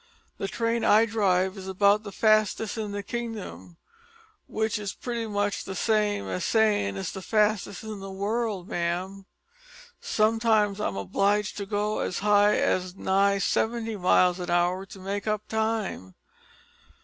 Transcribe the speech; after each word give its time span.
The 0.39 0.47
train 0.47 0.83
I 0.83 1.05
drives 1.05 1.57
is 1.57 1.67
about 1.67 2.01
the 2.01 2.11
fastest 2.11 2.75
in 2.75 2.91
the 2.91 3.03
kingdom, 3.03 3.77
w'ich 4.49 4.79
is 4.79 4.93
pretty 4.93 5.27
much 5.27 5.63
the 5.63 5.75
same 5.75 6.27
as 6.27 6.43
sayin' 6.43 6.97
it's 6.97 7.11
the 7.11 7.21
fastest 7.21 7.83
in 7.83 7.99
the 7.99 8.09
world, 8.09 8.67
ma'am. 8.67 9.27
Sometimes 9.99 10.81
I'm 10.81 10.97
obleeged 10.97 11.55
to 11.57 11.67
go 11.67 11.99
as 11.99 12.17
high 12.25 12.57
as 12.57 12.95
nigh 12.95 13.37
seventy 13.37 13.95
miles 13.95 14.39
an 14.39 14.49
hour 14.49 14.87
to 14.87 14.97
make 14.97 15.27
up 15.27 15.47
time." 15.47 16.15